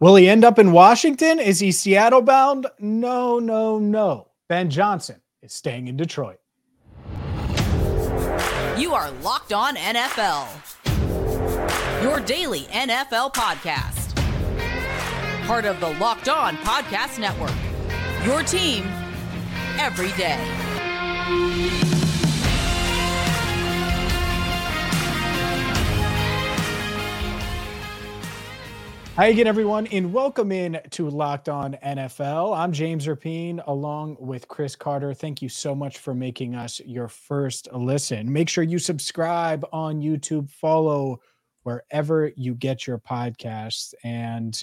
[0.00, 1.38] Will he end up in Washington?
[1.38, 2.66] Is he Seattle bound?
[2.78, 4.28] No, no, no.
[4.48, 6.38] Ben Johnson is staying in Detroit.
[8.78, 10.48] You are Locked On NFL,
[12.02, 14.16] your daily NFL podcast.
[15.46, 17.52] Part of the Locked On Podcast Network,
[18.24, 18.86] your team
[19.78, 21.89] every day.
[29.20, 32.56] Hi again, everyone, and welcome in to Locked On NFL.
[32.56, 35.12] I'm James Rapien along with Chris Carter.
[35.12, 38.32] Thank you so much for making us your first listen.
[38.32, 41.20] Make sure you subscribe on YouTube, follow
[41.64, 43.92] wherever you get your podcasts.
[44.04, 44.58] And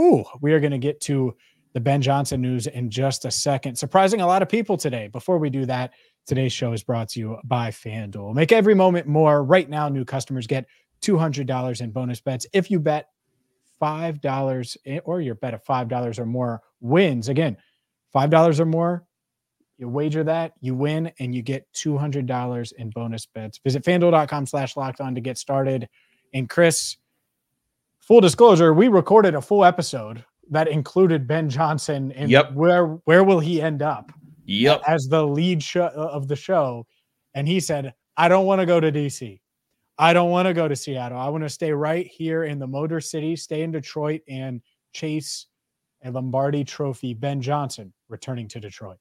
[0.00, 1.36] ooh, we are going to get to
[1.72, 3.76] the Ben Johnson news in just a second.
[3.76, 5.06] Surprising a lot of people today.
[5.06, 5.92] Before we do that,
[6.26, 8.34] today's show is brought to you by FanDuel.
[8.34, 9.44] Make every moment more.
[9.44, 10.66] Right now, new customers get
[11.00, 13.06] $200 in bonus bets if you bet
[13.78, 17.28] five dollars eh, or your bet of five dollars or more wins.
[17.28, 17.56] Again,
[18.12, 19.04] five dollars or more,
[19.78, 23.58] you wager that, you win, and you get two hundred dollars in bonus bets.
[23.64, 25.88] Visit fanduel.com slash locked on to get started.
[26.32, 26.96] And Chris,
[28.00, 32.52] full disclosure, we recorded a full episode that included Ben Johnson and yep.
[32.52, 34.12] where where will he end up?
[34.46, 34.82] Yep.
[34.86, 36.86] As the lead show uh, of the show.
[37.34, 39.40] And he said, I don't want to go to DC.
[39.98, 41.18] I don't want to go to Seattle.
[41.18, 44.60] I want to stay right here in the Motor City, stay in Detroit, and
[44.92, 45.46] chase
[46.04, 47.14] a Lombardi Trophy.
[47.14, 48.98] Ben Johnson returning to Detroit.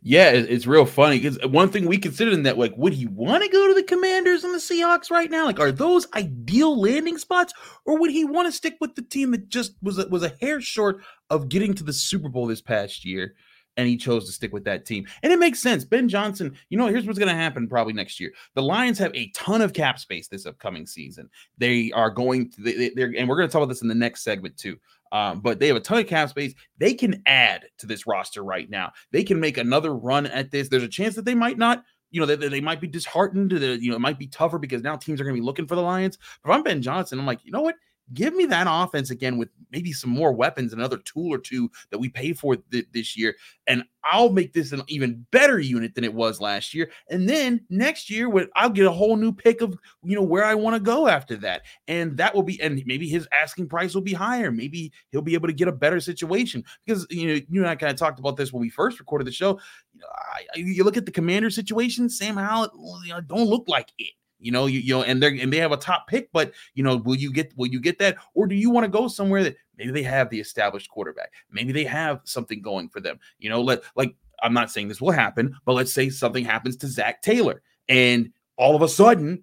[0.00, 3.06] Yeah, it's real funny because uh, one thing we considered in that, like, would he
[3.06, 5.44] want to go to the Commanders and the Seahawks right now?
[5.44, 7.52] Like, are those ideal landing spots,
[7.84, 10.34] or would he want to stick with the team that just was a, was a
[10.40, 13.34] hair short of getting to the Super Bowl this past year?
[13.76, 15.06] And he chose to stick with that team.
[15.22, 15.84] And it makes sense.
[15.84, 18.32] Ben Johnson, you know, here's what's going to happen probably next year.
[18.54, 21.28] The Lions have a ton of cap space this upcoming season.
[21.58, 23.94] They are going to, they, they're, and we're going to talk about this in the
[23.94, 24.76] next segment too.
[25.12, 26.54] Um, but they have a ton of cap space.
[26.78, 28.92] They can add to this roster right now.
[29.12, 30.68] They can make another run at this.
[30.68, 33.52] There's a chance that they might not you know, they, they might be disheartened.
[33.52, 35.74] you know, it might be tougher because now teams are going to be looking for
[35.74, 36.18] the Lions.
[36.42, 37.74] But if I'm Ben Johnson, I'm like, you know what?
[38.14, 41.98] Give me that offense again with maybe some more weapons, another tool or two that
[41.98, 43.34] we pay for th- this year,
[43.66, 46.90] and I'll make this an even better unit than it was last year.
[47.10, 50.44] And then next year, when I'll get a whole new pick of you know where
[50.44, 53.94] I want to go after that, and that will be, and maybe his asking price
[53.94, 54.52] will be higher.
[54.52, 57.76] Maybe he'll be able to get a better situation because you know you and I
[57.76, 59.58] kind of talked about this when we first recorded the show.
[59.92, 62.70] You, know, I, you look at the commander situation, Sam Howell
[63.04, 64.12] you know, don't look like it.
[64.38, 66.82] You know, you, you know, and they're and they have a top pick, but you
[66.82, 69.42] know, will you get will you get that, or do you want to go somewhere
[69.44, 73.18] that maybe they have the established quarterback, maybe they have something going for them?
[73.38, 76.76] You know, let like I'm not saying this will happen, but let's say something happens
[76.78, 79.42] to Zac Taylor, and all of a sudden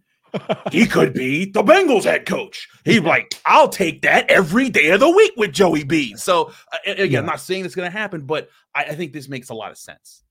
[0.71, 2.67] he could be the Bengals head coach.
[2.85, 6.15] He's like, I'll take that every day of the week with Joey B.
[6.15, 7.19] So uh, again, yeah.
[7.19, 9.71] I'm not saying it's going to happen, but I, I think this makes a lot
[9.71, 10.23] of sense.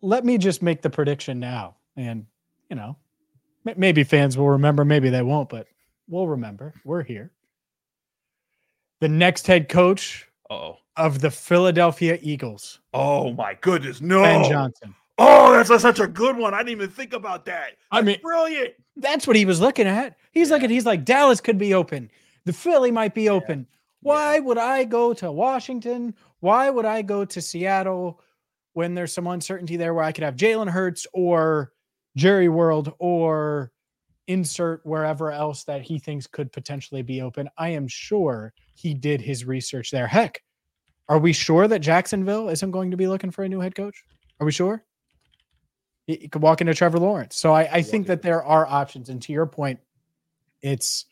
[0.00, 2.26] Let me just make the prediction now, and
[2.70, 2.96] you know,
[3.76, 5.66] Maybe fans will remember, maybe they won't, but
[6.08, 6.74] we'll remember.
[6.84, 7.30] We're here.
[9.00, 12.80] The next head coach oh of the Philadelphia Eagles.
[12.92, 14.22] Oh my goodness, no.
[14.22, 14.94] Ben Johnson.
[15.16, 16.54] Oh, that's a, such a good one.
[16.54, 17.70] I didn't even think about that.
[17.70, 18.74] That's I mean, brilliant.
[18.96, 20.16] That's what he was looking at.
[20.30, 20.54] He's yeah.
[20.54, 22.10] looking, he's like, Dallas could be open.
[22.44, 23.60] The Philly might be open.
[23.60, 23.76] Yeah.
[24.00, 24.40] Why yeah.
[24.40, 26.14] would I go to Washington?
[26.40, 28.20] Why would I go to Seattle
[28.74, 31.72] when there's some uncertainty there where I could have Jalen Hurts or
[32.18, 33.70] Jerry World or
[34.26, 37.48] insert wherever else that he thinks could potentially be open.
[37.56, 40.06] I am sure he did his research there.
[40.06, 40.42] Heck,
[41.08, 44.02] are we sure that Jacksonville isn't going to be looking for a new head coach?
[44.40, 44.84] Are we sure?
[46.06, 47.36] He, could walk into Trevor Lawrence.
[47.36, 49.10] So I, I think that there are options.
[49.10, 49.78] And to your point,
[50.60, 51.06] it's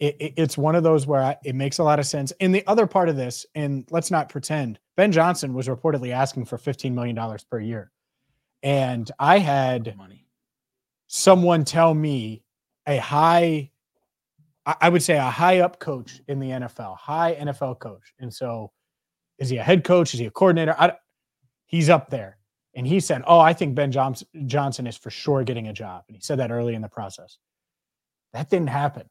[0.00, 2.32] it, it's one of those where I, it makes a lot of sense.
[2.40, 6.46] And the other part of this, and let's not pretend, Ben Johnson was reportedly asking
[6.46, 7.18] for $15 million
[7.50, 7.92] per year.
[8.64, 10.26] And I had money.
[11.06, 12.42] someone tell me
[12.88, 13.70] a high,
[14.66, 18.14] I would say a high up coach in the NFL, high NFL coach.
[18.18, 18.72] And so
[19.38, 20.14] is he a head coach?
[20.14, 20.74] Is he a coordinator?
[20.78, 20.94] I,
[21.66, 22.38] he's up there.
[22.74, 26.04] And he said, Oh, I think Ben Johnson is for sure getting a job.
[26.08, 27.36] And he said that early in the process.
[28.32, 29.08] That didn't happen.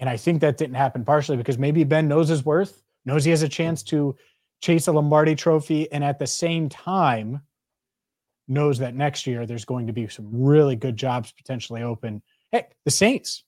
[0.00, 3.30] And I think that didn't happen partially because maybe Ben knows his worth, knows he
[3.30, 4.14] has a chance to
[4.60, 5.90] chase a Lombardi trophy.
[5.90, 7.40] And at the same time,
[8.48, 12.22] knows that next year there's going to be some really good jobs potentially open.
[12.50, 13.44] Hey, the Saints,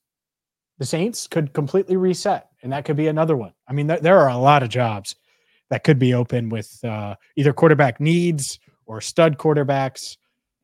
[0.77, 3.53] the Saints could completely reset, and that could be another one.
[3.67, 5.15] I mean, th- there are a lot of jobs
[5.69, 10.17] that could be open with uh, either quarterback needs or stud quarterbacks.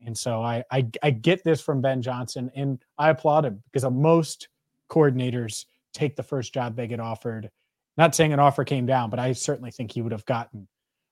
[0.04, 3.88] And so I, I I get this from Ben Johnson, and I applaud him because
[3.90, 4.48] most
[4.88, 7.50] coordinators take the first job they get offered,
[7.96, 10.66] Not saying an offer came down, but I certainly think he would have gotten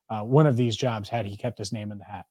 [0.09, 2.27] uh, one of these jobs had he kept his name in the hat.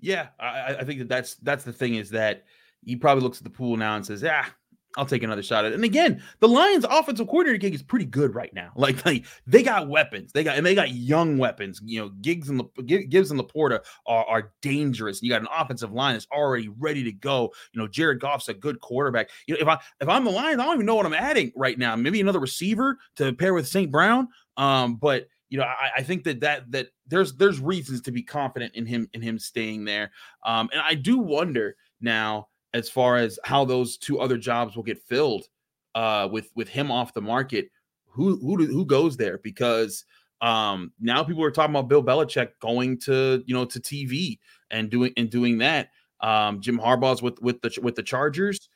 [0.00, 2.44] Yeah, I, I think that that's that's the thing is that
[2.84, 4.44] he probably looks at the pool now and says, "Yeah,
[4.96, 8.04] I'll take another shot at it." And again, the Lions' offensive coordinator gig is pretty
[8.04, 8.70] good right now.
[8.76, 11.80] Like, like they got weapons, they got and they got young weapons.
[11.84, 15.22] You know, Gigs and the Gibbs and LaPorta are, are dangerous.
[15.22, 17.52] You got an offensive line that's already ready to go.
[17.72, 19.30] You know, Jared Goff's a good quarterback.
[19.46, 21.52] You know, if I if I'm the Lions, I don't even know what I'm adding
[21.56, 21.96] right now.
[21.96, 23.90] Maybe another receiver to pair with St.
[23.90, 24.28] Brown.
[24.56, 28.22] Um, but you know, I, I, think that that that there's there's reasons to be
[28.22, 30.10] confident in him in him staying there.
[30.44, 34.82] Um, and I do wonder now as far as how those two other jobs will
[34.82, 35.44] get filled
[35.94, 37.70] uh, with with him off the market.
[38.06, 39.38] Who who who goes there?
[39.38, 40.04] Because
[40.40, 44.38] um, now people are talking about Bill Belichick going to you know to TV
[44.70, 45.90] and doing and doing that.
[46.20, 48.68] Um, Jim Harbaugh's with with the with the Chargers.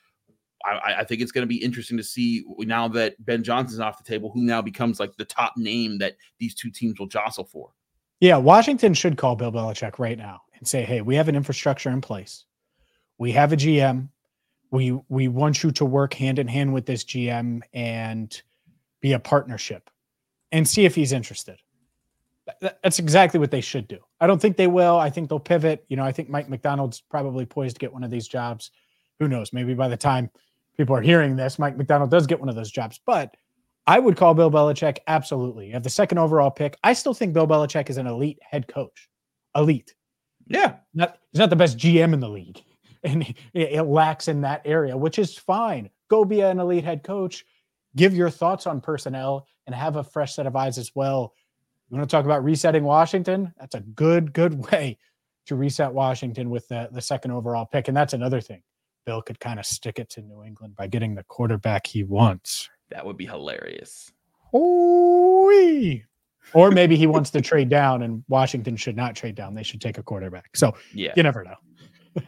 [0.65, 3.99] I, I think it's going to be interesting to see now that Ben Johnson's off
[3.99, 7.45] the table, who now becomes like the top name that these two teams will jostle
[7.45, 7.71] for.
[8.21, 11.91] Yeah, Washington should call Bill Belichick right now and say, "Hey, we have an infrastructure
[11.91, 12.45] in place.
[13.19, 14.09] We have a GM.
[14.71, 18.41] We we want you to work hand in hand with this GM and
[19.01, 19.89] be a partnership,
[20.51, 21.61] and see if he's interested."
[22.61, 23.99] That's exactly what they should do.
[24.21, 24.99] I don't think they will.
[24.99, 25.85] I think they'll pivot.
[25.89, 28.71] You know, I think Mike Macdonald's probably poised to get one of these jobs.
[29.19, 29.53] Who knows?
[29.53, 30.31] Maybe by the time
[30.79, 32.99] people are hearing this, Mike Macdonald does get one of those jobs.
[33.05, 33.37] But
[33.87, 35.67] I would call Bill Belichick absolutely.
[35.67, 36.77] You have the second overall pick.
[36.85, 39.09] I still think Bill Belichick is an elite head coach.
[39.55, 39.95] Elite.
[40.47, 40.77] Yeah.
[40.95, 42.63] Not he's not the best GM in the league.
[43.05, 45.89] And it, it lacks in that area, which is fine.
[46.11, 47.45] Go be an elite head coach.
[47.95, 51.33] Give your thoughts on personnel and have a fresh set of eyes as well.
[51.89, 53.55] You want to talk about resetting Washington?
[53.57, 54.99] That's a good, good way
[55.47, 57.87] to reset Washington with the, the second overall pick.
[57.87, 58.63] And that's another thing.
[59.09, 62.69] Bill could kind of stick it to New England by getting the quarterback he wants.
[62.91, 64.13] That would be hilarious.
[64.55, 66.05] Ooh-wee.
[66.53, 69.55] Or maybe he wants to trade down and Washington should not trade down.
[69.55, 70.55] They should take a quarterback.
[70.55, 72.23] So yeah, you never know.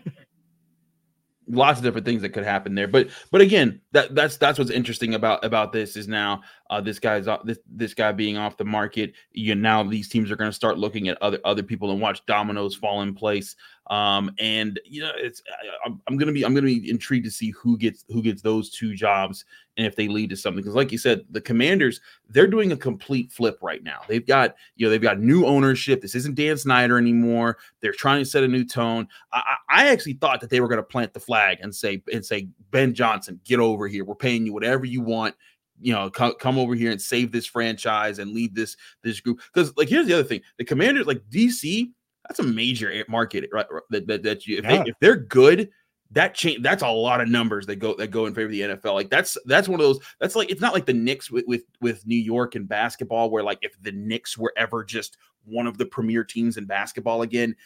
[1.49, 2.89] lots of different things that could happen there.
[2.89, 6.41] But but again, that that's that's what's interesting about about this is now
[6.71, 9.13] uh, this guy's uh, this this guy being off the market.
[9.33, 9.61] You know.
[9.61, 12.77] now these teams are going to start looking at other other people and watch dominoes
[12.77, 13.57] fall in place.
[13.89, 15.43] Um, and you know, it's
[15.85, 18.41] I, am I'm gonna be I'm gonna be intrigued to see who gets who gets
[18.41, 19.45] those two jobs
[19.77, 20.63] and if they lead to something.
[20.63, 24.03] Because like you said, the Commanders they're doing a complete flip right now.
[24.07, 26.01] They've got you know they've got new ownership.
[26.01, 27.59] This isn't Dan Snyder anymore.
[27.81, 29.09] They're trying to set a new tone.
[29.33, 32.25] I, I actually thought that they were going to plant the flag and say and
[32.25, 34.05] say Ben Johnson, get over here.
[34.05, 35.35] We're paying you whatever you want
[35.81, 39.41] you know come, come over here and save this franchise and lead this this group
[39.53, 41.91] because like here's the other thing the commanders like dc
[42.31, 43.67] that's a major market, right?
[43.91, 44.85] That that, that you if, yeah.
[44.85, 45.69] they, if they're good,
[46.13, 48.61] that change that's a lot of numbers that go that go in favor of the
[48.61, 48.95] NFL.
[48.95, 49.99] Like that's that's one of those.
[50.21, 53.43] That's like it's not like the Knicks with with with New York and basketball, where
[53.43, 57.57] like if the Knicks were ever just one of the premier teams in basketball again,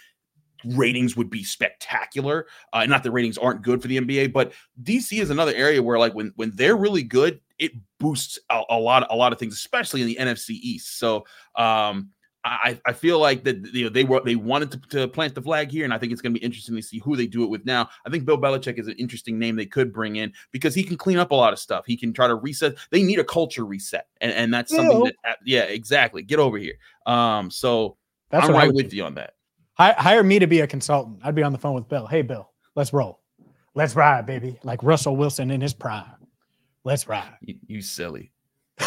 [0.64, 2.46] ratings would be spectacular.
[2.72, 5.98] Uh, not that ratings aren't good for the NBA, but DC is another area where
[5.98, 9.54] like when when they're really good, it boosts a, a lot a lot of things,
[9.54, 10.98] especially in the NFC East.
[10.98, 11.24] So
[11.56, 12.10] um
[12.46, 15.40] I, I feel like that you know they were they wanted to, to plant the
[15.40, 17.42] flag here, and I think it's going to be interesting to see who they do
[17.42, 17.88] it with now.
[18.06, 20.98] I think Bill Belichick is an interesting name they could bring in because he can
[20.98, 21.86] clean up a lot of stuff.
[21.86, 22.76] He can try to reset.
[22.90, 24.76] They need a culture reset, and, and that's Ew.
[24.76, 26.22] something that uh, yeah, exactly.
[26.22, 26.74] Get over here.
[27.06, 27.96] Um, so
[28.28, 28.96] that's I'm right with do.
[28.98, 29.34] you on that.
[29.78, 31.20] hire me to be a consultant.
[31.24, 32.06] I'd be on the phone with Bill.
[32.06, 33.20] Hey, Bill, let's roll.
[33.74, 34.58] Let's ride, baby.
[34.62, 36.04] Like Russell Wilson in his prime.
[36.84, 37.36] Let's ride.
[37.40, 38.30] You, you silly.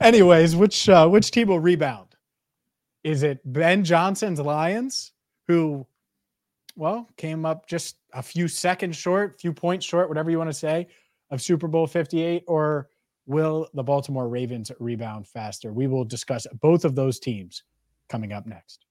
[0.00, 2.08] Anyways, which uh, which team will rebound?
[3.04, 5.12] Is it Ben Johnson's Lions,
[5.46, 5.86] who,
[6.74, 10.54] well, came up just a few seconds short, few points short, whatever you want to
[10.54, 10.88] say,
[11.30, 12.88] of Super Bowl 58, or
[13.26, 15.72] will the Baltimore Ravens rebound faster?
[15.72, 17.62] We will discuss both of those teams
[18.08, 18.86] coming up next.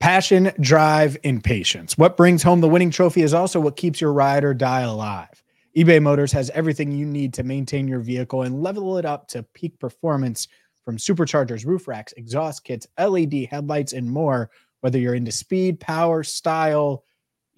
[0.00, 1.96] Passion, drive, and patience.
[1.96, 5.42] What brings home the winning trophy is also what keeps your ride or die alive
[5.76, 9.42] eBay Motors has everything you need to maintain your vehicle and level it up to
[9.42, 10.48] peak performance
[10.86, 14.50] from superchargers, roof racks, exhaust kits, LED headlights, and more.
[14.80, 17.04] Whether you're into speed, power, style,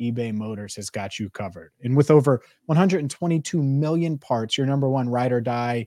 [0.01, 1.71] eBay Motors has got you covered.
[1.85, 5.87] And with over 122 million parts, your number one ride or die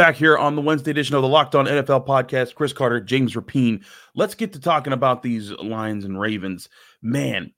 [0.00, 3.34] Back here on the Wednesday edition of the Locked On NFL podcast, Chris Carter, James
[3.34, 3.84] Rapien.
[4.14, 6.70] Let's get to talking about these Lions and Ravens.
[7.02, 7.52] Man,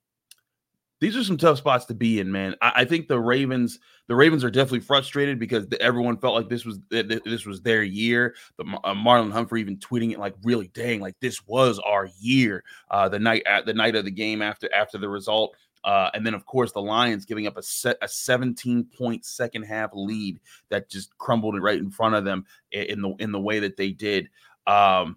[1.01, 2.57] these are some tough spots to be in, man.
[2.61, 6.49] I, I, think the Ravens, the Ravens are definitely frustrated because the, everyone felt like
[6.49, 8.35] this was this was their year.
[8.59, 12.65] The uh, Marlon Humphrey even tweeting it like, really, dang, like this was our year.
[12.91, 15.55] Uh, the night at the night of the game after after the result.
[15.85, 19.63] Uh, and then, of course, the Lions giving up a set a 17 point second
[19.63, 23.59] half lead that just crumbled right in front of them in the in the way
[23.59, 24.29] that they did.
[24.67, 25.17] Um,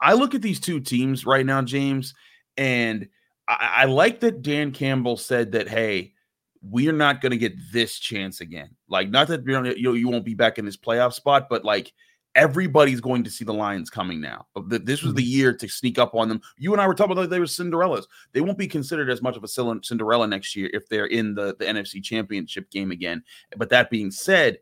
[0.00, 2.14] I look at these two teams right now, James,
[2.56, 3.08] and
[3.48, 6.12] I, I like that Dan Campbell said that, hey,
[6.62, 8.70] we're not going to get this chance again.
[8.88, 9.44] Like, not that
[9.76, 11.92] you, you won't be back in this playoff spot, but like
[12.36, 14.46] everybody's going to see the Lions coming now.
[14.68, 15.38] This was the mm-hmm.
[15.38, 16.40] year to sneak up on them.
[16.58, 18.04] You and I were talking about they were Cinderellas.
[18.32, 21.56] They won't be considered as much of a Cinderella next year if they're in the,
[21.58, 23.24] the NFC Championship game again.
[23.56, 24.58] But that being said,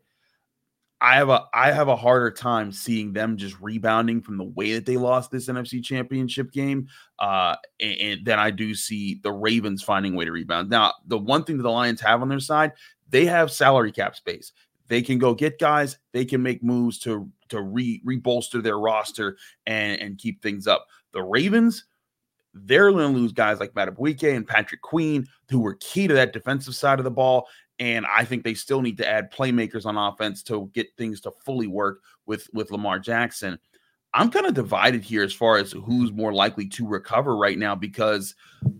[1.01, 4.73] I have a I have a harder time seeing them just rebounding from the way
[4.73, 6.87] that they lost this NFC Championship game,
[7.19, 10.69] uh, and, and then I do see the Ravens finding a way to rebound.
[10.69, 12.71] Now, the one thing that the Lions have on their side,
[13.09, 14.53] they have salary cap space.
[14.87, 15.97] They can go get guys.
[16.11, 20.87] They can make moves to to re rebolster their roster and and keep things up.
[21.11, 21.85] The Ravens,
[22.53, 26.33] they're going to lose guys like Madubuike and Patrick Queen, who were key to that
[26.33, 27.47] defensive side of the ball.
[27.79, 31.31] And I think they still need to add playmakers on offense to get things to
[31.31, 33.59] fully work with with Lamar Jackson.
[34.15, 37.75] I'm kind of divided here as far as who's more likely to recover right now
[37.75, 38.33] because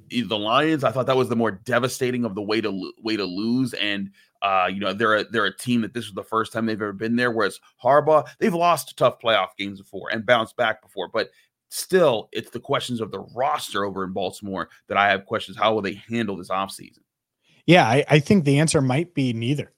[0.09, 3.25] the Lions, I thought that was the more devastating of the way to way to
[3.25, 4.11] lose, and
[4.41, 6.81] uh, you know they're a, they're a team that this was the first time they've
[6.81, 7.31] ever been there.
[7.31, 11.31] Whereas Harbaugh, they've lost tough playoff games before and bounced back before, but
[11.69, 15.57] still, it's the questions of the roster over in Baltimore that I have questions.
[15.57, 16.99] How will they handle this offseason?
[17.65, 19.73] Yeah, I, I think the answer might be neither.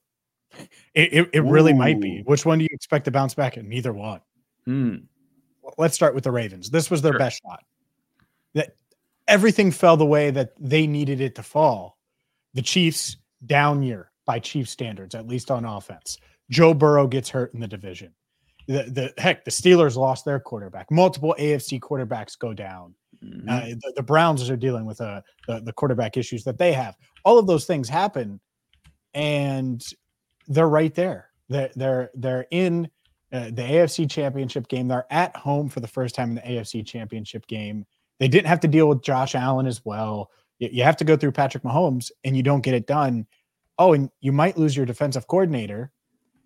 [0.93, 2.21] It, it, it really might be.
[2.25, 3.67] Which one do you expect to bounce back in?
[3.67, 4.21] Neither one.
[4.65, 4.95] Hmm.
[5.77, 6.69] Let's start with the Ravens.
[6.69, 7.19] This was their sure.
[7.19, 7.63] best shot.
[8.53, 8.75] That
[9.27, 11.97] everything fell the way that they needed it to fall.
[12.53, 16.17] The Chiefs down year by Chief standards, at least on offense.
[16.49, 18.13] Joe Burrow gets hurt in the division.
[18.67, 20.91] The, the heck, the Steelers lost their quarterback.
[20.91, 22.93] Multiple AFC quarterbacks go down.
[23.23, 23.49] Mm-hmm.
[23.49, 26.95] Uh, the, the, Browns are dealing with uh, the, the quarterback issues that they have.
[27.23, 28.39] All of those things happen,
[29.13, 29.83] and
[30.47, 31.29] they're right there.
[31.49, 32.89] They're they're they're in
[33.31, 34.87] uh, the AFC Championship game.
[34.87, 37.85] They're at home for the first time in the AFC Championship game.
[38.19, 40.31] They didn't have to deal with Josh Allen as well.
[40.59, 43.27] You, you have to go through Patrick Mahomes, and you don't get it done.
[43.77, 45.91] Oh, and you might lose your defensive coordinator.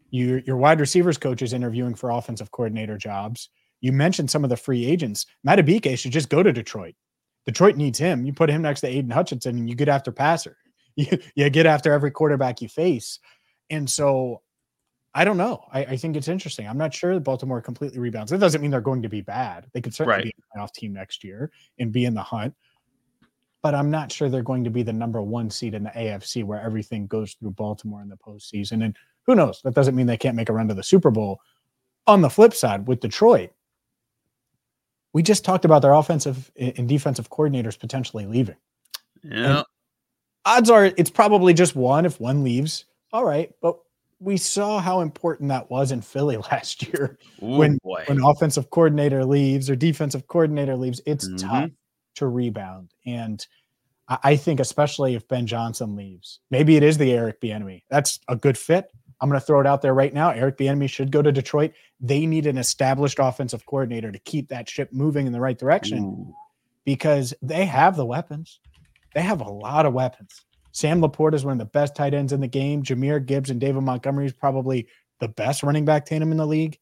[0.09, 3.49] You, your wide receivers coach is interviewing for offensive coordinator jobs.
[3.79, 5.25] You mentioned some of the free agents.
[5.47, 6.95] Madubuike should just go to Detroit.
[7.45, 8.25] Detroit needs him.
[8.25, 10.57] You put him next to Aidan Hutchinson and you get after passer.
[10.97, 13.17] You, you get after every quarterback you face.
[13.69, 14.41] And so
[15.13, 15.65] I don't know.
[15.71, 16.67] I, I, think it's interesting.
[16.67, 18.31] I'm not sure that Baltimore completely rebounds.
[18.31, 19.67] It doesn't mean they're going to be bad.
[19.73, 20.23] They could certainly right.
[20.23, 22.55] be a playoff team next year and be in the hunt.
[23.61, 26.45] But I'm not sure they're going to be the number one seed in the AFC
[26.45, 28.85] where everything goes through Baltimore in the postseason.
[28.85, 28.95] And
[29.27, 29.61] who knows?
[29.63, 31.41] That doesn't mean they can't make a run to the Super Bowl.
[32.07, 33.51] On the flip side, with Detroit,
[35.13, 38.55] we just talked about their offensive and defensive coordinators potentially leaving.
[39.23, 39.57] Yeah.
[39.57, 39.65] And
[40.45, 42.85] odds are it's probably just one if one leaves.
[43.13, 43.51] All right.
[43.61, 43.77] But
[44.21, 48.03] we saw how important that was in Philly last year Ooh, when boy.
[48.05, 51.49] when offensive coordinator leaves or defensive coordinator leaves, it's mm-hmm.
[51.49, 51.71] tough
[52.15, 52.93] to rebound.
[53.05, 53.45] And
[54.23, 57.83] I think especially if Ben Johnson leaves, maybe it is the Eric Bieniemy.
[57.89, 58.91] That's a good fit.
[59.21, 60.31] I'm going to throw it out there right now.
[60.31, 61.71] Eric Bieniemy should go to Detroit.
[61.99, 66.03] They need an established offensive coordinator to keep that ship moving in the right direction
[66.03, 66.35] Ooh.
[66.83, 68.59] because they have the weapons.
[69.13, 70.43] They have a lot of weapons.
[70.71, 72.83] Sam LaPorta is one of the best tight ends in the game.
[72.83, 74.87] Jahmyr Gibbs and David Montgomery is probably
[75.19, 76.77] the best running back tandem in the league.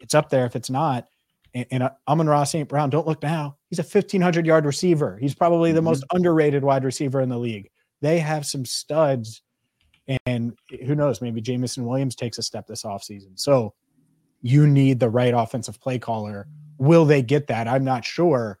[0.00, 1.06] It's up there if it's not.
[1.54, 2.68] And, and uh, Amon-Ra St.
[2.68, 3.56] Brown, don't look now.
[3.70, 5.16] He's a 1,500 yard receiver.
[5.18, 5.86] He's probably the mm-hmm.
[5.86, 7.70] most underrated wide receiver in the league.
[8.00, 9.42] They have some studs
[10.26, 13.38] and who knows, maybe Jameson Williams takes a step this offseason.
[13.38, 13.74] So
[14.42, 16.46] you need the right offensive play caller.
[16.78, 17.68] Will they get that?
[17.68, 18.58] I'm not sure.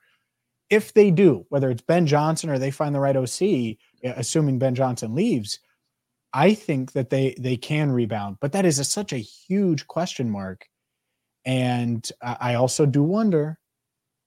[0.70, 4.74] If they do, whether it's Ben Johnson or they find the right OC, assuming Ben
[4.74, 5.60] Johnson leaves,
[6.32, 8.38] I think that they they can rebound.
[8.40, 10.68] But that is a, such a huge question mark.
[11.46, 13.58] And I also do wonder,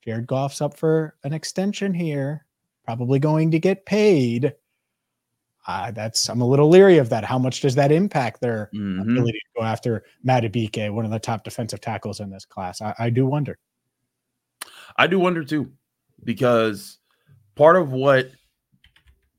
[0.05, 2.45] Jared Goff's up for an extension here,
[2.85, 4.53] probably going to get paid
[5.67, 7.25] uh, that's I'm a little leery of that.
[7.25, 9.01] How much does that impact their mm-hmm.
[9.01, 12.81] ability to go after Madubuike, one of the top defensive tackles in this class?
[12.81, 13.57] I, I do wonder.
[14.95, 15.71] I do wonder too,
[16.23, 16.99] because
[17.55, 18.31] part of what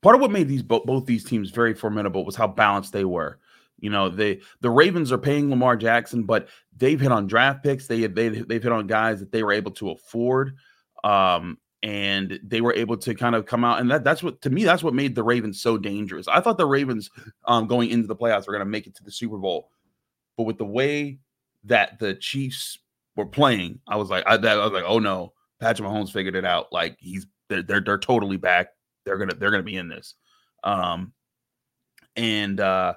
[0.03, 3.39] part of what made these both these teams very formidable was how balanced they were.
[3.79, 7.87] You know, they the Ravens are paying Lamar Jackson, but they've hit on draft picks.
[7.87, 10.57] They they they've hit on guys that they were able to afford.
[11.05, 14.51] Um, and they were able to kind of come out and that that's what to
[14.51, 16.27] me that's what made the Ravens so dangerous.
[16.27, 17.09] I thought the Ravens
[17.45, 19.71] um going into the playoffs were going to make it to the Super Bowl.
[20.37, 21.21] But with the way
[21.65, 22.79] that the Chiefs
[23.15, 26.35] were playing, I was like I, that, I was like, "Oh no, Patrick Mahomes figured
[26.35, 26.73] it out.
[26.73, 28.69] Like he's they're, they're they're totally back.
[29.09, 30.15] They're going to they're going to be in this."
[30.63, 31.13] Um
[32.17, 32.95] and uh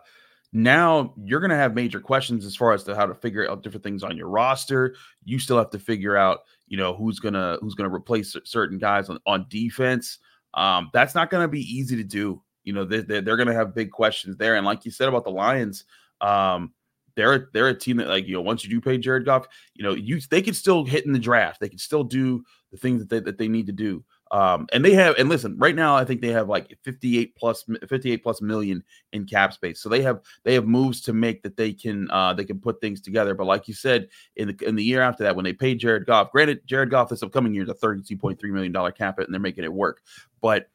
[0.54, 3.64] now you're going to have major questions as far as to how to figure out
[3.64, 4.96] different things on your roster.
[5.24, 9.10] You still have to figure out, you know, who's gonna who's gonna replace certain guys
[9.10, 10.20] on, on defense.
[10.54, 12.42] Um, that's not going to be easy to do.
[12.64, 14.56] You know, they, they're, they're going to have big questions there.
[14.56, 15.86] And like you said about the Lions,
[16.20, 16.74] um,
[17.16, 19.84] they're they're a team that like you know once you do pay Jared Goff, you
[19.84, 21.60] know you they can still hit in the draft.
[21.60, 24.04] They can still do the things that they that they need to do.
[24.32, 27.66] Um, and they have, and listen, right now I think they have like 58 plus
[27.88, 29.82] 58 plus million in cap space.
[29.82, 32.80] So they have they have moves to make that they can uh they can put
[32.80, 33.36] things together.
[33.36, 34.08] But like you said,
[34.38, 37.10] in the in the year after that, when they paid Jared Goff, granted, Jared Goff
[37.10, 40.02] this upcoming year is a 32.3 million dollar cap it, and they're making it work,
[40.40, 40.70] but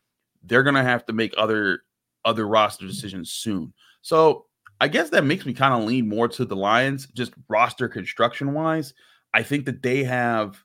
[0.44, 1.80] they're gonna have to make other
[2.26, 3.72] other roster decisions soon.
[4.02, 4.44] So
[4.82, 8.52] I guess that makes me kind of lean more to the Lions, just roster construction
[8.52, 8.92] wise.
[9.32, 10.62] I think that they have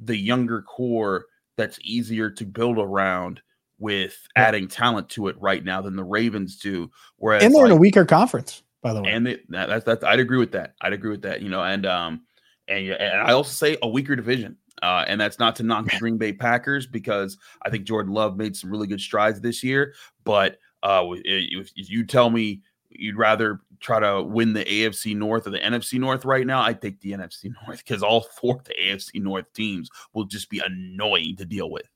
[0.00, 1.26] the younger core
[1.58, 3.42] that's easier to build around
[3.78, 6.90] with adding talent to it right now than the Ravens do.
[7.16, 9.10] Whereas, and they're like, in a weaker conference, by the way.
[9.10, 10.74] And they, that, that's that's I'd agree with that.
[10.80, 11.42] I'd agree with that.
[11.42, 12.22] You know, and um,
[12.68, 14.56] and, and I also say a weaker division.
[14.80, 18.36] Uh, and that's not to knock the Green Bay Packers because I think Jordan Love
[18.36, 19.92] made some really good strides this year.
[20.22, 22.62] But uh, if, if you tell me
[22.98, 26.72] you'd rather try to win the AFC North or the NFC North right now, I
[26.72, 30.60] take the NFC North because all four of the AFC North teams will just be
[30.64, 31.88] annoying to deal with.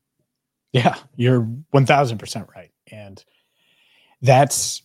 [0.73, 1.43] Yeah, you're
[1.75, 2.71] 1000% right.
[2.91, 3.23] And
[4.23, 4.83] that's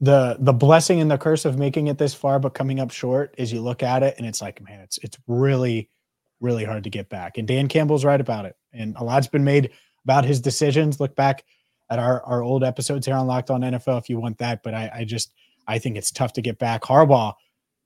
[0.00, 3.34] the the blessing and the curse of making it this far but coming up short
[3.38, 5.88] is you look at it and it's like man it's it's really
[6.40, 9.42] really hard to get back and Dan Campbell's right about it and a lot's been
[9.44, 9.70] made
[10.04, 11.44] about his decisions look back
[11.90, 14.62] at our, our old episodes here on Locked On NFL if you want that.
[14.62, 15.32] But I, I just
[15.66, 16.82] I think it's tough to get back.
[16.82, 17.34] Harbaugh,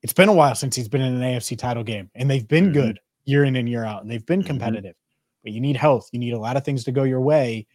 [0.02, 2.64] it's been a while since he's been in an AFC title game, and they've been
[2.64, 2.74] mm-hmm.
[2.74, 4.46] good year in and year out, and they've been mm-hmm.
[4.46, 4.92] competitive.
[4.92, 5.40] Mm-hmm.
[5.44, 6.08] But you need health.
[6.12, 7.66] You need a lot of things to go your way,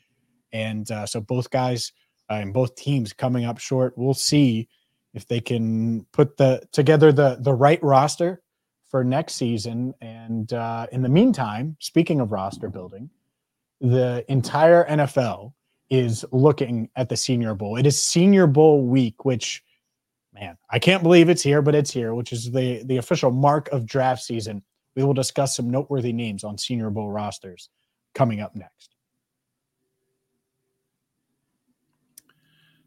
[0.52, 1.92] and uh, so both guys
[2.30, 3.94] uh, and both teams coming up short.
[3.98, 4.68] We'll see
[5.14, 8.42] if they can put the together the the right roster
[8.90, 9.94] for next season.
[10.02, 13.10] And uh, in the meantime, speaking of roster building,
[13.82, 15.54] the entire NFL
[15.90, 17.78] is looking at the Senior Bowl.
[17.78, 19.64] It is Senior Bowl week, which
[20.34, 23.70] man, I can't believe it's here, but it's here, which is the the official mark
[23.70, 24.64] of draft season.
[24.96, 27.70] We will discuss some noteworthy names on Senior Bowl rosters
[28.14, 28.95] coming up next.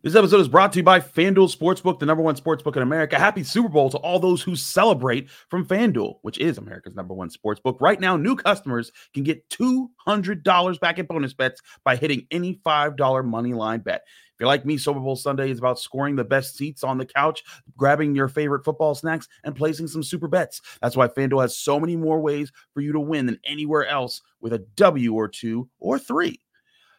[0.01, 3.19] This episode is brought to you by FanDuel Sportsbook, the number one sportsbook in America.
[3.19, 7.31] Happy Super Bowl to all those who celebrate from FanDuel, which is America's number one
[7.31, 7.79] sportsbook.
[7.81, 13.25] Right now, new customers can get $200 back in bonus bets by hitting any $5
[13.25, 14.03] money line bet.
[14.07, 17.05] If you're like me, Super Bowl Sunday is about scoring the best seats on the
[17.05, 17.43] couch,
[17.77, 20.61] grabbing your favorite football snacks, and placing some super bets.
[20.81, 24.23] That's why FanDuel has so many more ways for you to win than anywhere else
[24.41, 26.39] with a W or two or three.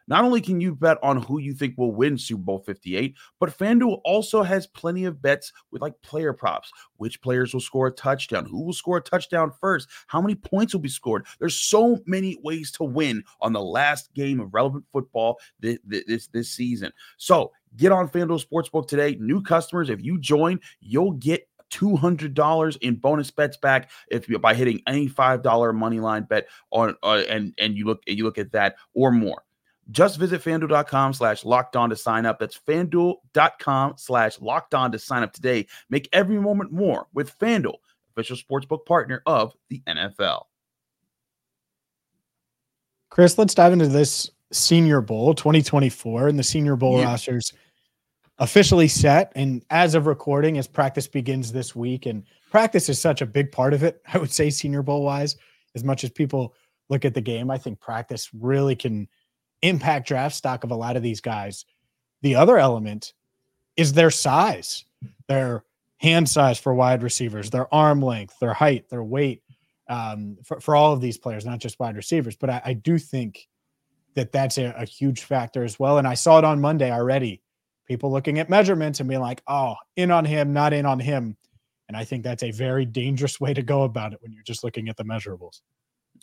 [0.10, 3.56] Not only can you bet on who you think will win Super Bowl 58, but
[3.56, 6.72] FanDuel also has plenty of bets with like player props.
[6.98, 8.46] Which players will score a touchdown?
[8.46, 9.88] Who will score a touchdown first?
[10.08, 11.28] How many points will be scored?
[11.40, 16.28] There's so many ways to win on the last game of relevant football this this,
[16.28, 16.92] this season.
[17.18, 19.16] So get on FanDuel Sportsbook today.
[19.20, 24.56] New customers, if you join, you'll get $200 in bonus bets back if you by
[24.56, 28.52] hitting any $5 money line bet on uh, and and you look you look at
[28.54, 29.44] that or more
[29.92, 32.40] just visit fanduel.com slash locked on to sign up.
[32.40, 35.68] That's fanduel.com slash locked on to sign up today.
[35.90, 37.78] Make every moment more with Fanduel,
[38.16, 40.44] official sportsbook partner of the NFL.
[43.10, 47.06] Chris, let's dive into this Senior Bowl 2024 and the Senior Bowl yeah.
[47.06, 47.54] rosters
[48.38, 49.32] officially set.
[49.36, 53.52] And as of recording, as practice begins this week, and practice is such a big
[53.52, 55.36] part of it, I would say, Senior Bowl wise,
[55.76, 56.56] as much as people
[56.90, 59.08] look at the game, I think practice really can
[59.62, 61.66] impact draft stock of a lot of these guys.
[62.22, 63.14] The other element
[63.76, 64.86] is their size,
[65.28, 65.64] their
[65.98, 69.44] hand size for wide receivers, their arm length, their height, their weight
[69.90, 72.36] um, for, for all of these players, not just wide receivers.
[72.36, 73.48] But I, I do think
[74.16, 75.98] that that's a, a, huge factor as well.
[75.98, 77.42] And I saw it on Monday already.
[77.86, 81.36] People looking at measurements and being like, oh, in on him, not in on him.
[81.88, 84.64] And I think that's a very dangerous way to go about it when you're just
[84.64, 85.62] looking at the measurables.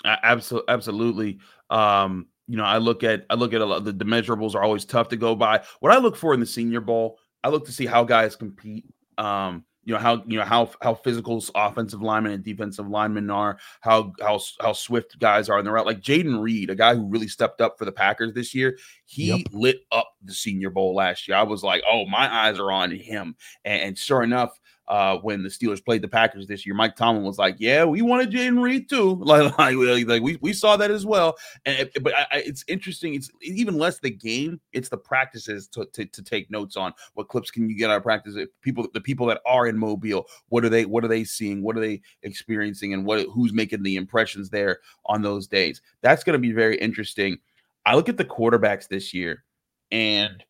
[0.05, 0.72] Absolutely.
[0.72, 1.38] Absolutely.
[1.70, 4.62] Um, you know, I look at I look at a lot the, the measurables are
[4.62, 5.62] always tough to go by.
[5.80, 8.87] What I look for in the Senior Bowl, I look to see how guys compete
[9.18, 13.59] Um, you know how you know how how physical offensive linemen and defensive linemen are,
[13.80, 15.87] how how how swift guys are in the route.
[15.87, 19.28] Like Jayden Reed, a guy who really stepped up for the Packers this year, he
[19.28, 19.46] yep.
[19.52, 21.37] lit up the Senior Bowl last year.
[21.37, 25.42] I was like, oh, my eyes are on him, and, and sure enough, uh, when
[25.42, 26.75] the Steelers played the Packers this year.
[26.75, 29.20] Mike Tomlin was like, "Yeah, we wanted Jayden Reed too.
[29.27, 29.75] Like, like,
[30.07, 33.14] like we, we saw that as well." And but I, it's interesting.
[33.14, 36.92] It's even less the game; it's the practices to, to, to take notes on.
[37.14, 38.37] What clips can you get out of practice?
[38.62, 40.85] People, the people that are in Mobile, what are they?
[40.85, 41.62] What are they seeing?
[41.62, 42.94] What are they experiencing?
[42.94, 45.83] And what who's making the impressions there on those days?
[46.03, 47.38] That's going to be very interesting.
[47.85, 49.44] I look at the quarterbacks this year,
[49.90, 50.44] and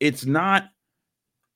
[0.00, 0.68] it's not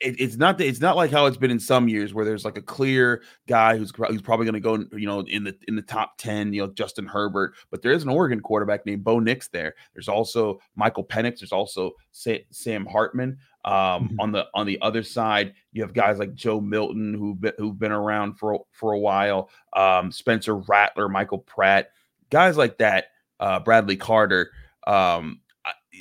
[0.01, 2.45] it, it's not that it's not like how it's been in some years where there's
[2.45, 5.75] like a clear guy who's who's probably going to go you know in the in
[5.75, 9.19] the top 10 you know Justin Herbert but there is an Oregon quarterback named Bo
[9.19, 9.75] Nix there.
[9.93, 11.41] There's also Michael Penix.
[11.41, 13.39] There's also Sam Hartman.
[13.65, 14.21] Um, mm-hmm.
[14.21, 17.79] on the on the other side you have guys like Joe Milton who've been, who've
[17.79, 19.51] been around for for a while.
[19.73, 21.91] Um, Spencer Rattler Michael Pratt
[22.31, 23.07] guys like that
[23.41, 24.53] uh, Bradley Carter.
[24.87, 25.41] Um,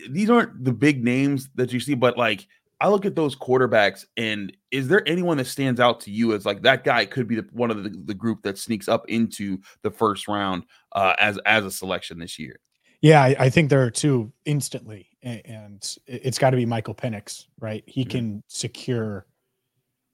[0.10, 2.48] these aren't the big names that you see but like
[2.80, 6.46] I look at those quarterbacks, and is there anyone that stands out to you as
[6.46, 9.58] like that guy could be the, one of the, the group that sneaks up into
[9.82, 12.60] the first round uh, as as a selection this year?
[13.02, 17.46] Yeah, I, I think there are two instantly, and, it's got to be Michael Penix,
[17.60, 17.84] right?
[17.88, 18.12] He mm-hmm.
[18.12, 19.26] can secure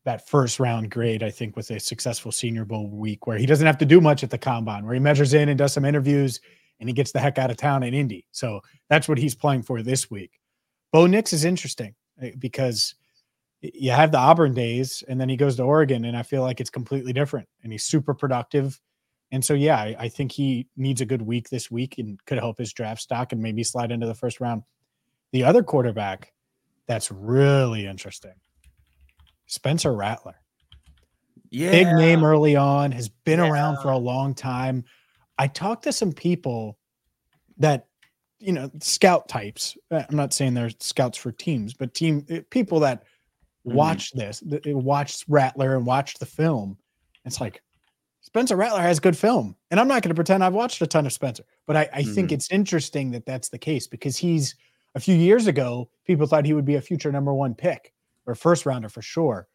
[0.06, 3.68] that first round grade, I think, with a successful Senior Bowl week where he doesn't
[3.68, 6.40] have to do much at the combine, where he measures in and does some interviews,
[6.80, 8.26] and he gets the heck out of town in Indy.
[8.32, 10.32] So that's what he's playing for this week.
[10.92, 12.96] Bo Nix is interesting Eh, because
[13.62, 16.60] you have the Auburn days and then he goes to Oregon and I feel like
[16.60, 18.80] it's completely different and he's super productive.
[19.32, 22.38] And so, yeah, I, I, think he needs a good week this week and could
[22.38, 24.64] help his draft stock and maybe slide into the first round.
[25.32, 26.34] The other quarterback
[26.88, 28.36] that's really interesting,
[29.48, 30.36] Spencer Rattler.
[31.50, 31.72] Yeah.
[31.72, 33.50] Big name early on, has been yeah.
[33.50, 34.84] around for a long time.
[35.38, 36.78] I talked to some people
[37.58, 37.88] that
[38.44, 42.40] you know scout types uh, i'm not saying they're scouts for teams but team uh,
[42.50, 43.04] people that
[43.66, 43.76] mm-hmm.
[43.76, 46.78] watch this that uh, watched rattler and watched the film
[47.26, 47.62] it's like
[48.22, 51.06] spencer rattler has good film and i'm not going to pretend i've watched a ton
[51.06, 52.14] of spencer but i, I mm-hmm.
[52.14, 54.56] think it's interesting that that's the case because he's
[54.96, 57.94] a few years ago people thought he would be a future number one pick
[58.26, 59.48] or first rounder for sure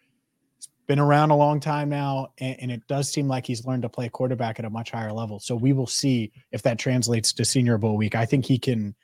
[0.88, 3.90] been around a long time now, and, and, it does seem like he's learned to
[3.90, 5.38] play quarterback at a much higher level.
[5.38, 8.14] So we will see if that translates to Senior Bowl week.
[8.14, 8.96] I think he can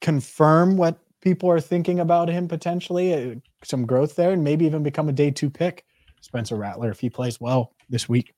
[0.00, 4.82] confirm what people are thinking about him potentially, uh, some growth there, and maybe even
[4.82, 5.84] become a day two pick.
[6.20, 8.34] Spencer Rattler, if he plays well this week.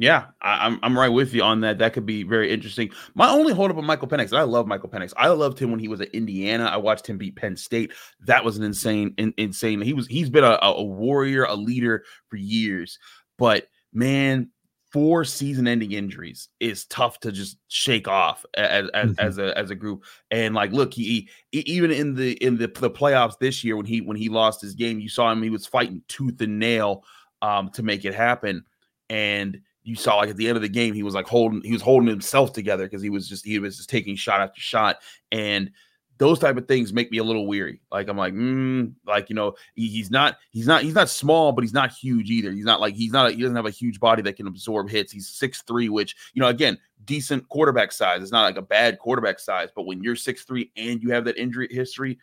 [0.00, 1.76] Yeah, I, am I'm right with you on that.
[1.76, 2.90] That could be very interesting.
[3.14, 5.12] My only holdup on Michael Penix, I love Michael Penix.
[5.14, 6.64] I loved him when he was at Indiana.
[6.64, 7.92] I watched him beat Penn State.
[8.20, 9.82] That was an insane, in, insane.
[9.82, 12.98] He was he's been a, a warrior, a leader for years.
[13.36, 14.48] But man,
[14.90, 19.20] four season-ending injuries is tough to just shake off as as, mm-hmm.
[19.26, 20.04] as a as a group.
[20.30, 23.84] And like, look, he, he, even in the in the the playoffs this year when
[23.84, 25.42] he when he lost his game, you saw him.
[25.42, 27.04] He was fighting tooth and nail
[27.42, 28.64] um, to make it happen.
[29.10, 31.72] And you saw like at the end of the game, he was like holding, he
[31.72, 34.98] was holding himself together because he was just he was just taking shot after shot,
[35.32, 35.70] and
[36.20, 37.80] those type of things make me a little weary.
[37.90, 41.52] Like I'm like, mm, like you know, he, he's not he's not he's not small,
[41.52, 42.52] but he's not huge either.
[42.52, 44.90] He's not like he's not a, he doesn't have a huge body that can absorb
[44.90, 45.10] hits.
[45.10, 48.20] He's six three, which you know again decent quarterback size.
[48.22, 51.24] It's not like a bad quarterback size, but when you're six three and you have
[51.24, 52.18] that injury history,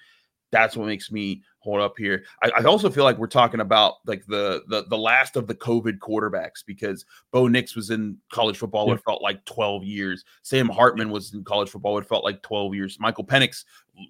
[0.51, 2.23] that's what makes me hold up here.
[2.41, 5.55] I, I, also feel like we're talking about like the the the last of the
[5.55, 8.87] COVID quarterbacks because Bo Nix was in college football.
[8.87, 8.95] Yeah.
[8.95, 10.23] It felt like twelve years.
[10.43, 11.97] Sam Hartman was in college football.
[11.97, 12.97] It felt like twelve years.
[12.99, 13.65] Michael Penix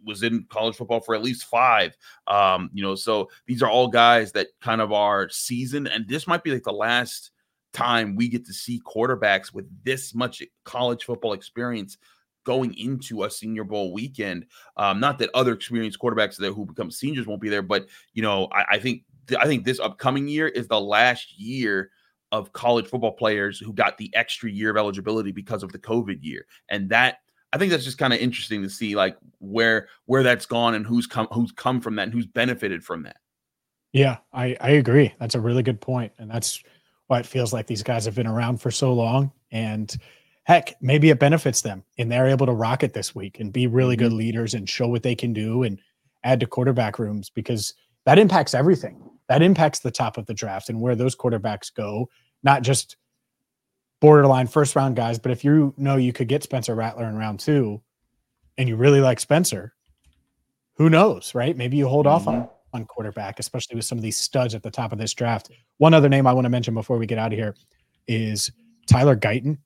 [0.06, 1.97] was in college football for at least five.
[2.28, 6.28] Um, you know, so these are all guys that kind of are seasoned, and this
[6.28, 7.32] might be like the last
[7.73, 11.97] time we get to see quarterbacks with this much college football experience
[12.48, 14.46] going into a Senior Bowl weekend.
[14.78, 18.22] Um, not that other experienced quarterbacks there who become seniors won't be there, but you
[18.22, 19.04] know, I, I think
[19.38, 21.92] I think this upcoming year is the last year
[22.32, 26.20] of college football players who got the extra year of eligibility because of the COVID
[26.22, 27.18] year, and that
[27.52, 30.88] I think that's just kind of interesting to see like where where that's gone and
[30.88, 33.18] who's come who's come from that and who's benefited from that.
[33.92, 35.14] Yeah, I I agree.
[35.20, 36.64] That's a really good point, and that's
[37.08, 39.98] why it feels like these guys have been around for so long and
[40.48, 43.68] heck, maybe it benefits them and they're able to rock it this week and be
[43.68, 44.20] really good mm-hmm.
[44.20, 45.78] leaders and show what they can do and
[46.24, 47.74] add to quarterback rooms because
[48.06, 48.98] that impacts everything.
[49.28, 52.10] That impacts the top of the draft and where those quarterbacks go,
[52.44, 52.96] not just
[54.00, 57.42] borderline first round guys, but if you know you could get Spencer Rattler in round
[57.42, 57.82] two
[58.58, 59.74] and you really like Spencer,
[60.76, 61.58] who knows, right?
[61.58, 62.16] Maybe you hold mm-hmm.
[62.16, 62.78] off on mm-hmm.
[62.78, 65.52] on quarterback, especially with some of these studs at the top of this draft.
[65.78, 67.54] One other name I want to mention before we get out of here
[68.08, 68.50] is
[68.88, 69.58] Tyler Guyton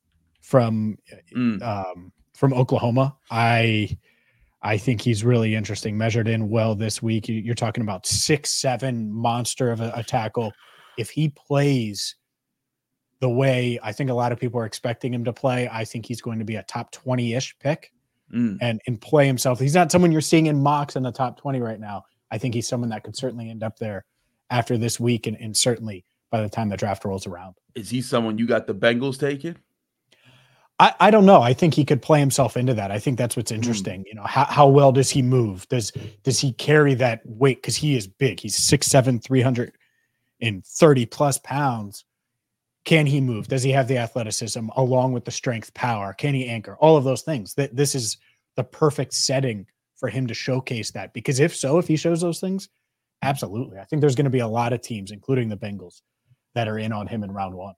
[0.41, 0.97] from
[1.35, 1.61] Mm.
[1.61, 3.15] um, from Oklahoma.
[3.29, 3.97] I
[4.63, 5.97] I think he's really interesting.
[5.97, 7.27] Measured in well this week.
[7.27, 10.51] You- You're talking about six seven monster of a, a tackle.
[10.97, 12.15] If he plays
[13.21, 16.05] the way I think a lot of people are expecting him to play, I think
[16.05, 17.91] he's going to be a top twenty ish pick
[18.33, 18.57] Mm.
[18.61, 19.59] and and play himself.
[19.59, 22.03] He's not someone you're seeing in mocks in the top 20 right now.
[22.31, 24.05] I think he's someone that could certainly end up there
[24.49, 27.55] after this week and, and certainly by the time the draft rolls around.
[27.75, 29.57] Is he someone you got the Bengals taking?
[30.81, 31.43] I, I don't know.
[31.43, 32.89] I think he could play himself into that.
[32.89, 33.55] I think that's what's hmm.
[33.57, 34.03] interesting.
[34.07, 35.69] You know, how, how well does he move?
[35.69, 35.91] Does
[36.23, 37.61] does he carry that weight?
[37.61, 38.39] Because he is big.
[38.39, 42.03] He's 6'7, 330 plus pounds.
[42.83, 43.47] Can he move?
[43.47, 46.13] Does he have the athleticism along with the strength, power?
[46.13, 46.75] Can he anchor?
[46.77, 47.53] All of those things.
[47.53, 48.17] That this is
[48.55, 49.67] the perfect setting
[49.97, 51.13] for him to showcase that.
[51.13, 52.69] Because if so, if he shows those things,
[53.21, 53.77] absolutely.
[53.77, 56.01] I think there's going to be a lot of teams, including the Bengals,
[56.55, 57.75] that are in on him in round one.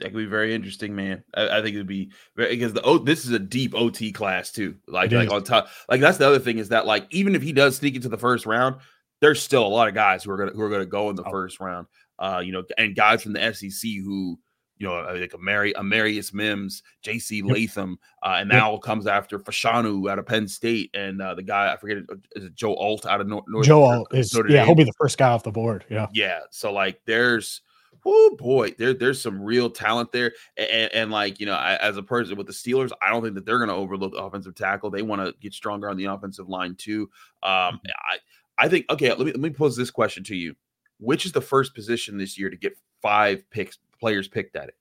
[0.00, 1.24] That could be very interesting, man.
[1.34, 4.12] I, I think it would be very because the O this is a deep OT
[4.12, 4.76] class too.
[4.86, 7.52] Like like on top, like that's the other thing is that like even if he
[7.52, 8.76] does sneak into the first round,
[9.20, 11.24] there's still a lot of guys who are gonna who are gonna go in the
[11.24, 11.30] Oh.
[11.30, 11.86] first round.
[12.18, 14.38] Uh, you know, and guys from the SEC who
[14.76, 17.42] you know like a Mary Amarius Mims, J.C.
[17.42, 18.56] Latham, uh, and Yep.
[18.60, 21.98] now comes after Fashanu out of Penn State, and uh, the guy I forget
[22.36, 23.44] is it Joe Alt out of North.
[23.48, 24.66] North Joe Alt is Notre yeah, Dame?
[24.66, 25.84] he'll be the first guy off the board.
[25.90, 26.06] Yeah.
[26.12, 26.38] Yeah.
[26.52, 27.62] So like there's
[28.04, 30.32] oh boy, there there's some real talent there.
[30.56, 33.34] And, and like, you know, I, as a person with the Steelers, I don't think
[33.34, 34.90] that they're gonna overlook the offensive tackle.
[34.90, 37.10] They want to get stronger on the offensive line too.
[37.42, 38.18] Um I
[38.58, 40.54] I think okay, let me let me pose this question to you.
[41.00, 44.76] Which is the first position this year to get five picks players picked at it?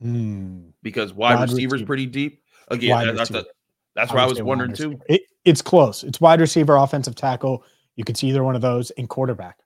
[0.00, 0.70] Hmm.
[0.82, 1.86] Because wide, Wide receiver's receiver.
[1.86, 2.42] pretty deep.
[2.68, 3.46] Again, that's the,
[3.94, 5.00] that's where I was wondering too.
[5.08, 6.02] It, it's close.
[6.04, 7.64] It's wide receiver, offensive tackle.
[7.96, 9.58] You could see either one of those in quarterback,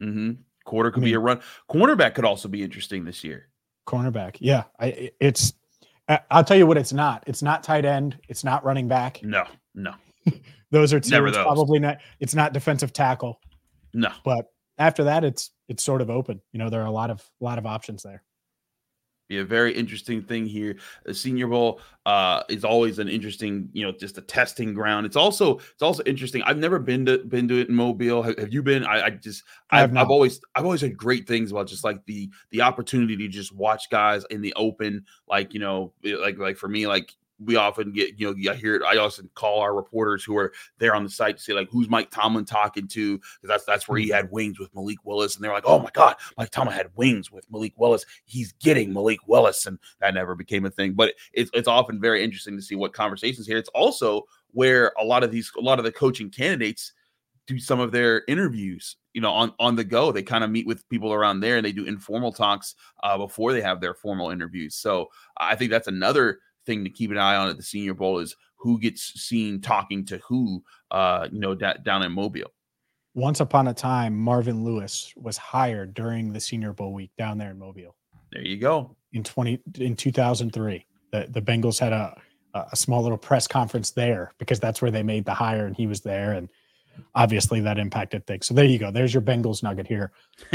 [0.00, 0.32] hmm
[0.72, 1.40] Quarter could be mean- a run.
[1.70, 3.48] Cornerback could also be interesting this year.
[3.86, 4.38] cornerback.
[4.40, 5.52] Yeah, I, it's.
[6.08, 6.78] I- I'll tell you what.
[6.78, 7.24] It's not.
[7.26, 8.18] It's not tight end.
[8.26, 9.20] It's not running back.
[9.22, 9.92] No, no,
[10.70, 11.10] Those are two.
[11.10, 11.44] Never it's those.
[11.44, 11.98] probably not.
[12.20, 13.38] It's not defensive tackle.
[13.92, 14.08] no.
[14.24, 14.46] But
[14.78, 16.40] after that, it's it's sort of open.
[16.52, 18.22] You know, there are a lot of lot of options there.
[19.32, 20.76] Be a very interesting thing here.
[21.04, 25.06] The Senior Bowl uh, is always an interesting, you know, just a testing ground.
[25.06, 26.42] It's also it's also interesting.
[26.42, 28.22] I've never been to been to it in Mobile.
[28.22, 28.84] Have, have you been?
[28.84, 31.84] I, I just I have I've, I've always I've always had great things about just
[31.84, 35.04] like the the opportunity to just watch guys in the open.
[35.28, 38.76] Like you know, like like for me, like we often get you know I hear
[38.76, 38.82] it.
[38.82, 41.88] I also call our reporters who are there on the site to say like who's
[41.88, 43.18] Mike Tomlin talking to?
[43.18, 44.14] Because that's that's where he Mm-hmm.
[44.14, 47.30] had wings with Malik Willis and they're like oh my god Mike Tomlin had wings
[47.32, 48.04] with Malik Willis.
[48.24, 50.92] He's getting Malik Willis and that never became a thing.
[50.92, 53.58] But it's it's often very interesting to see what conversations here.
[53.58, 56.92] It's also where a lot of these a lot of the coaching candidates
[57.48, 60.12] do some of their interviews you know on on the go.
[60.12, 63.52] They kind of meet with people around there and they do informal talks uh, before
[63.52, 64.74] they have their formal interviews.
[64.74, 68.18] So I think that's another thing to keep an eye on at the Senior Bowl
[68.18, 72.52] is who gets seen talking to who, uh, you know, da- down in Mobile.
[73.14, 77.50] Once upon a time, Marvin Lewis was hired during the Senior Bowl week down there
[77.50, 77.94] in Mobile
[78.30, 78.96] There you go.
[79.12, 80.86] in twenty in two thousand three.
[81.10, 82.16] The the Bengals had a
[82.54, 85.86] a small little press conference there because that's where they made the hire, and he
[85.86, 86.48] was there, and
[87.14, 88.46] obviously that impacted things.
[88.46, 88.90] So there you go.
[88.90, 90.12] There's your Bengals nugget here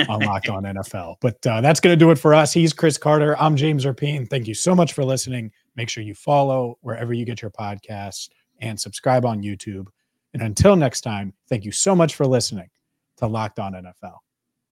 [0.07, 1.15] on Locked On NFL.
[1.21, 2.53] But uh, that's going to do it for us.
[2.53, 3.35] He's Chris Carter.
[3.39, 4.29] I'm James Rapien.
[4.29, 5.51] Thank you so much for listening.
[5.77, 9.87] Make sure you follow wherever you get your podcasts and subscribe on YouTube.
[10.33, 12.69] And until next time, thank you so much for listening
[13.17, 14.17] to Locked On NFL.